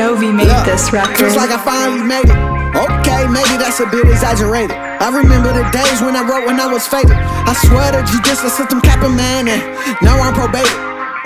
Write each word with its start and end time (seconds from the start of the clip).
Kobe 0.00 0.32
made 0.32 0.48
Look, 0.48 0.64
this 0.64 0.90
record. 0.96 1.18
Feels 1.18 1.36
like 1.36 1.52
I 1.52 1.60
finally 1.60 2.00
made 2.00 2.24
it. 2.24 2.38
Okay, 2.72 3.28
maybe 3.28 3.60
that's 3.60 3.84
a 3.84 3.88
bit 3.92 4.08
exaggerated. 4.08 4.72
I 4.72 5.12
remember 5.12 5.52
the 5.52 5.68
days 5.76 6.00
when 6.00 6.16
I 6.16 6.24
wrote 6.24 6.48
when 6.48 6.56
I 6.56 6.72
was 6.72 6.88
faded. 6.88 7.12
I 7.12 7.52
swear 7.52 7.92
that 7.92 8.08
you 8.08 8.16
just 8.24 8.40
a 8.40 8.48
system 8.48 8.80
capping 8.80 9.12
man, 9.12 9.44
and 9.44 9.60
now 10.00 10.16
I'm 10.16 10.32
probated. 10.32 10.72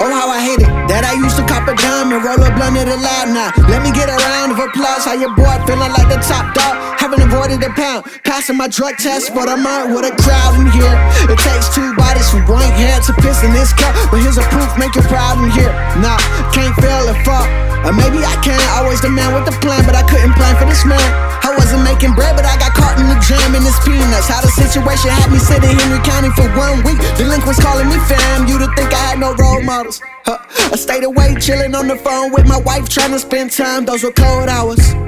Oh, 0.05 0.13
how 0.13 0.29
I 0.29 0.37
hate 0.45 0.61
it 0.61 0.69
that 0.93 1.01
I 1.01 1.17
used 1.17 1.33
to 1.41 1.45
cop 1.49 1.65
a 1.65 1.73
dime 1.81 2.13
and 2.13 2.21
roll 2.21 2.37
a 2.37 2.53
blunt 2.53 2.77
at 2.77 2.93
a 2.93 2.99
loud 3.01 3.33
now. 3.33 3.57
Let 3.73 3.81
me 3.81 3.89
get 3.89 4.13
a 4.13 4.19
round 4.37 4.53
of 4.53 4.61
applause. 4.61 5.09
How 5.09 5.17
your 5.17 5.33
boy 5.33 5.57
feeling 5.65 5.89
like 5.97 6.13
the 6.13 6.21
top 6.21 6.53
dog? 6.53 6.77
Haven't 7.01 7.25
avoided 7.25 7.65
a 7.65 7.73
pound. 7.73 8.05
Passing 8.21 8.61
my 8.61 8.69
drug 8.69 9.01
test, 9.01 9.33
but 9.33 9.49
I'm 9.49 9.65
out 9.65 9.89
with 9.89 10.05
a 10.05 10.13
crowd 10.21 10.61
in 10.61 10.69
here. 10.77 10.93
It 11.33 11.41
takes 11.41 11.73
two 11.73 11.97
bodies 11.97 12.29
from 12.29 12.45
blank 12.45 12.77
head 12.77 13.01
to 13.09 13.17
piss 13.25 13.41
in 13.49 13.57
this 13.57 13.73
cup. 13.73 13.97
But 14.13 14.21
here's 14.21 14.37
a 14.37 14.45
proof, 14.53 14.69
make 14.77 14.93
you 14.93 15.01
proud 15.09 15.41
in 15.41 15.49
here. 15.57 15.73
Nah, 16.05 16.21
can't 16.53 16.77
fail 16.85 17.09
if 17.09 17.17
fuck. 17.25 17.49
Or 17.89 17.97
maybe 17.97 18.21
I 18.21 18.37
can. 18.45 18.61
Always 18.77 19.01
the 19.01 19.09
man 19.09 19.33
with 19.33 19.49
the 19.49 19.57
plan, 19.65 19.89
but 19.89 19.97
I 19.97 20.05
couldn't 20.05 20.37
plan 20.37 20.57
for 20.61 20.69
this 20.69 20.85
man. 20.85 21.05
I 21.45 21.53
wasn't 21.53 21.85
making 21.85 22.17
bread, 22.17 22.33
but 22.33 22.49
I 22.49 22.57
got 22.57 22.73
caught 22.73 22.97
in 22.97 23.05
the 23.09 23.21
jam 23.21 23.53
in 23.53 23.61
this 23.61 23.77
peanuts. 23.85 24.25
How 24.25 24.41
the 24.41 24.49
situation 24.49 25.13
had 25.13 25.29
me 25.29 25.37
sitting 25.37 25.69
in 25.69 25.77
Henry 25.77 26.01
County 26.01 26.33
for 26.33 26.49
one 26.57 26.81
week. 26.89 26.97
Delinquents 27.21 27.61
calling 27.61 27.85
me 27.85 28.01
fam. 28.09 28.49
You'd 28.49 28.65
think 28.73 28.89
I 28.89 29.13
had 29.13 29.19
no 29.21 29.37
role 29.37 29.54
models. 29.65 30.01
Huh. 30.25 30.39
I 30.73 30.77
stayed 30.77 31.05
away, 31.05 31.35
chilling 31.41 31.75
on 31.75 31.89
the 31.89 31.97
phone 31.97 32.33
with 32.33 32.47
my 32.47 32.59
wife, 32.59 32.89
trying 32.89 33.11
to 33.13 33.19
spend 33.19 33.53
time. 33.53 33.85
Those 33.85 34.05
were 34.05 34.13
cold 34.13 34.49
hours. 34.49 35.04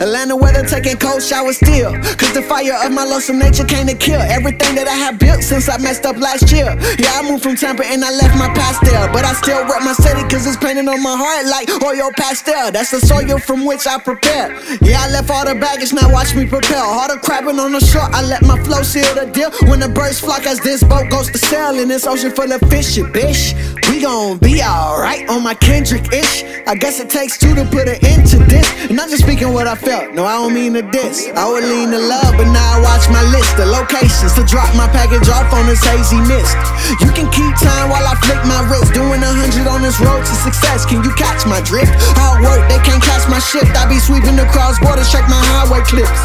Atlanta 0.00 0.36
weather 0.36 0.64
taking 0.64 0.96
cold 0.96 1.22
showers 1.22 1.56
still. 1.56 1.92
Cause 2.16 2.32
the 2.32 2.42
fire 2.42 2.76
of 2.84 2.92
my 2.92 3.04
lonesome 3.04 3.38
nature 3.38 3.64
came 3.64 3.86
to 3.86 3.94
kill 3.94 4.20
everything 4.20 4.74
that 4.74 4.86
I 4.86 4.94
have 4.94 5.18
built 5.18 5.42
since 5.42 5.68
I 5.68 5.78
messed 5.78 6.04
up 6.06 6.16
last 6.16 6.52
year. 6.52 6.76
Yeah, 6.98 7.18
I 7.18 7.22
moved 7.28 7.42
from 7.42 7.56
Tampa 7.56 7.84
and 7.86 8.04
I 8.04 8.10
left 8.10 8.36
my 8.38 8.48
past 8.54 8.82
there. 8.84 9.10
But 9.12 9.24
I 9.24 9.32
still 9.34 9.64
rep 9.64 9.82
my 9.82 9.92
city 9.92 10.22
cause 10.28 10.46
it's 10.46 10.56
painted 10.56 10.88
on 10.88 11.02
my 11.02 11.16
heart 11.16 11.46
like 11.46 11.68
oil 11.82 12.10
pastel. 12.16 12.70
That's 12.70 12.90
the 12.90 13.00
soil 13.00 13.38
from 13.38 13.64
which 13.64 13.86
I 13.86 13.98
prepare. 13.98 14.54
Yeah, 14.80 15.02
I 15.02 15.10
left 15.10 15.30
all 15.30 15.44
the 15.44 15.54
baggage, 15.54 15.92
now 15.92 16.12
watch 16.12 16.34
me 16.34 16.46
propel. 16.46 16.84
All 16.84 17.08
the 17.08 17.18
crabbing 17.18 17.58
on 17.58 17.72
the 17.72 17.80
shore, 17.80 18.08
I 18.12 18.22
let 18.22 18.42
my 18.42 18.62
flow 18.64 18.82
seal 18.82 19.08
the 19.14 19.26
deal. 19.26 19.50
When 19.68 19.80
the 19.80 19.88
birds 19.88 20.20
flock 20.20 20.46
as 20.46 20.60
this 20.60 20.82
boat 20.82 21.10
goes 21.10 21.30
to 21.30 21.38
sail 21.38 21.78
in 21.78 21.88
this 21.88 22.06
ocean 22.06 22.30
full 22.30 22.52
of 22.52 22.60
fish, 22.68 22.96
you 22.96 23.04
bitch. 23.04 23.56
We 23.88 24.02
gon' 24.02 24.38
be 24.38 24.62
alright 24.62 25.28
on 25.28 25.42
my 25.42 25.54
Kendrick 25.54 26.12
ish. 26.12 26.44
I 26.66 26.74
guess 26.74 27.00
it 27.00 27.08
takes 27.08 27.38
two 27.38 27.54
to 27.54 27.64
put 27.64 27.88
an 27.88 27.98
end 28.04 28.26
to 28.28 28.38
this. 28.38 28.68
And 28.90 29.00
I'm 29.00 29.08
just 29.08 29.22
speaking 29.22 29.52
what 29.52 29.66
I 29.66 29.74
felt. 29.78 30.14
No, 30.14 30.26
I 30.26 30.42
don't 30.42 30.54
mean 30.54 30.74
to 30.74 30.82
diss. 30.82 31.30
I 31.34 31.46
would 31.46 31.64
lean 31.64 31.90
to 31.94 32.00
love, 32.00 32.34
but 32.34 32.50
now 32.50 32.76
I 32.76 32.82
watch 32.82 33.06
my 33.08 33.22
list. 33.30 33.54
The 33.56 33.66
locations 33.66 34.34
to 34.34 34.42
drop 34.44 34.68
my 34.74 34.90
package 34.90 35.26
off 35.30 35.50
on 35.54 35.66
this 35.66 35.82
hazy 35.82 36.20
mist. 36.26 36.54
You 36.98 37.10
can 37.14 37.30
keep 37.30 37.52
time 37.58 37.90
while 37.90 38.02
I 38.02 38.14
flick 38.26 38.42
my 38.44 38.66
wrist. 38.66 38.92
Doing 38.94 39.22
a 39.22 39.30
hundred 39.30 39.66
on 39.70 39.82
this 39.82 39.98
road 40.02 40.22
to 40.26 40.34
success. 40.42 40.84
Can 40.84 41.02
you 41.06 41.12
catch 41.14 41.46
my 41.46 41.62
drift? 41.62 41.90
Hard 42.18 42.42
work, 42.42 42.62
they 42.66 42.80
can't 42.82 43.02
catch 43.02 43.24
my 43.30 43.38
shift. 43.38 43.70
I 43.78 43.86
be 43.86 44.02
sweeping 44.02 44.38
across 44.42 44.78
borders, 44.82 45.08
check 45.10 45.24
my 45.30 45.38
highway 45.38 45.80
clips. 45.86 46.22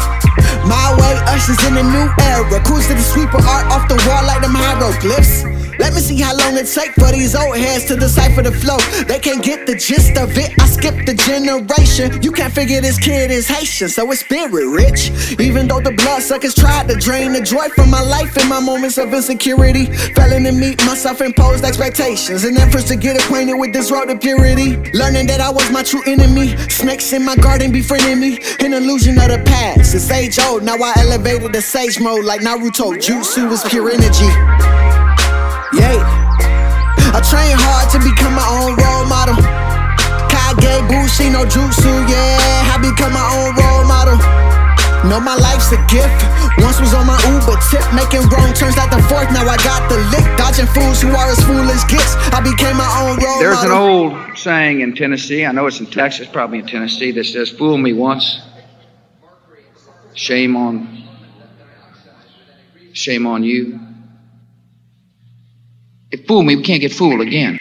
My 0.66 0.96
way 0.98 1.14
ushers 1.30 1.60
in 1.64 1.78
a 1.78 1.84
new 1.84 2.08
era. 2.20 2.58
Cruise 2.66 2.86
to 2.90 2.94
the 2.94 3.06
sweeper 3.06 3.40
art 3.46 3.70
off 3.70 3.86
the 3.86 3.96
wall 4.08 4.24
like 4.26 4.42
them 4.42 4.54
hieroglyphs. 4.54 5.53
Let 5.78 5.92
me 5.94 6.00
see 6.00 6.20
how 6.20 6.36
long 6.36 6.56
it 6.56 6.66
take 6.66 6.92
for 6.94 7.10
these 7.10 7.34
old 7.34 7.56
heads 7.56 7.84
to 7.86 7.96
decipher 7.96 8.42
the 8.42 8.52
flow. 8.52 8.78
They 9.04 9.18
can't 9.18 9.42
get 9.42 9.66
the 9.66 9.74
gist 9.74 10.16
of 10.16 10.36
it. 10.38 10.52
I 10.60 10.66
skipped 10.66 11.06
the 11.06 11.14
generation. 11.14 12.22
You 12.22 12.32
can't 12.32 12.52
figure 12.52 12.80
this 12.80 12.98
kid 12.98 13.30
is 13.30 13.48
Haitian, 13.48 13.88
so 13.88 14.10
it's 14.10 14.20
spirit 14.20 14.52
rich. 14.52 15.10
Even 15.40 15.68
though 15.68 15.80
the 15.80 15.92
bloodsuckers 15.92 16.54
tried 16.54 16.88
to 16.88 16.96
drain 16.96 17.32
the 17.32 17.40
joy 17.40 17.68
from 17.70 17.90
my 17.90 18.02
life 18.02 18.36
in 18.36 18.48
my 18.48 18.60
moments 18.60 18.98
of 18.98 19.12
insecurity, 19.12 19.86
failing 20.14 20.44
to 20.44 20.52
meet 20.52 20.84
my 20.86 20.94
self-imposed 20.94 21.64
expectations. 21.64 22.44
An 22.44 22.56
efforts 22.56 22.84
to 22.88 22.96
get 22.96 23.22
acquainted 23.22 23.54
with 23.54 23.72
this 23.72 23.90
road 23.90 24.06
to 24.06 24.16
purity. 24.16 24.76
Learning 24.92 25.26
that 25.26 25.40
I 25.40 25.50
was 25.50 25.70
my 25.70 25.82
true 25.82 26.02
enemy. 26.06 26.56
Snakes 26.68 27.12
in 27.12 27.24
my 27.24 27.36
garden 27.36 27.72
befriending 27.72 28.20
me. 28.20 28.38
An 28.60 28.74
illusion 28.74 29.18
of 29.18 29.28
the 29.28 29.42
past. 29.44 29.94
It's 29.94 30.10
age 30.10 30.38
old. 30.38 30.62
Now 30.62 30.76
I 30.76 30.92
elevated 30.98 31.52
the 31.52 31.62
sage 31.62 32.00
mode 32.00 32.24
like 32.24 32.40
Naruto. 32.40 32.94
Jutsu 32.94 33.50
is 33.50 33.62
pure 33.64 33.90
energy. 33.90 34.73
Yeah. 35.76 36.00
I 37.14 37.20
train 37.22 37.54
hard 37.54 37.90
to 37.94 37.98
become 38.02 38.34
my 38.34 38.46
own 38.46 38.74
role 38.74 39.06
model. 39.06 39.38
Kage 40.30 40.82
Bunshin 40.90 41.32
no 41.32 41.46
Jutsu, 41.46 41.92
yeah. 42.10 42.72
I 42.72 42.78
become 42.78 43.12
my 43.14 43.26
own 43.38 43.54
role 43.54 43.86
model. 43.86 44.18
Know 45.08 45.20
my 45.20 45.34
life's 45.36 45.70
a 45.70 45.76
gift. 45.92 46.24
Once 46.58 46.80
was 46.80 46.94
on 46.94 47.06
my 47.06 47.18
Uber 47.28 47.58
tip, 47.70 47.84
making 47.92 48.26
wrong 48.30 48.54
turns 48.54 48.78
at 48.78 48.88
the 48.88 49.02
fourth. 49.04 49.30
Now 49.30 49.46
I 49.46 49.56
got 49.58 49.88
the 49.90 49.98
lick, 50.08 50.24
dodging 50.38 50.66
fools 50.66 51.02
who 51.02 51.10
are 51.10 51.28
as 51.28 51.38
foolish 51.44 51.84
gifts. 51.90 52.16
I 52.32 52.40
became 52.40 52.76
my 52.76 52.88
own 53.02 53.22
role 53.22 53.38
There's 53.38 53.62
an 53.62 53.72
old 53.72 54.38
saying 54.38 54.80
in 54.80 54.94
Tennessee, 54.94 55.44
I 55.44 55.52
know 55.52 55.66
it's 55.66 55.80
in 55.80 55.86
Texas, 55.86 56.26
probably 56.26 56.60
in 56.60 56.66
Tennessee, 56.66 57.10
that 57.12 57.24
says, 57.24 57.50
Fool 57.50 57.76
me 57.76 57.92
once, 57.92 58.40
shame 60.14 60.56
on, 60.56 61.04
shame 62.92 63.26
on 63.26 63.44
you. 63.44 63.78
If 66.14 66.28
fool 66.28 66.44
me, 66.44 66.54
we 66.54 66.62
can't 66.62 66.80
get 66.80 66.92
fooled 66.92 67.20
again. 67.20 67.58